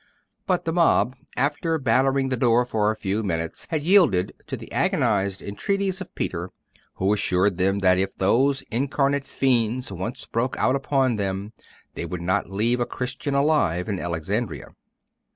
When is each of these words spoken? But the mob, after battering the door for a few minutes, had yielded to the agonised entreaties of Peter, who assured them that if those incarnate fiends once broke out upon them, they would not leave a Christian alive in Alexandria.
But 0.47 0.65
the 0.65 0.73
mob, 0.73 1.15
after 1.37 1.77
battering 1.77 2.29
the 2.29 2.35
door 2.35 2.65
for 2.65 2.89
a 2.89 2.95
few 2.95 3.21
minutes, 3.21 3.67
had 3.69 3.83
yielded 3.83 4.33
to 4.47 4.57
the 4.57 4.71
agonised 4.71 5.43
entreaties 5.43 6.01
of 6.01 6.15
Peter, 6.15 6.49
who 6.95 7.13
assured 7.13 7.59
them 7.59 7.77
that 7.81 7.99
if 7.99 8.15
those 8.15 8.63
incarnate 8.71 9.27
fiends 9.27 9.91
once 9.91 10.25
broke 10.25 10.57
out 10.57 10.75
upon 10.75 11.17
them, 11.17 11.53
they 11.93 12.05
would 12.05 12.23
not 12.23 12.49
leave 12.49 12.79
a 12.79 12.87
Christian 12.87 13.35
alive 13.35 13.87
in 13.87 13.99
Alexandria. 13.99 14.69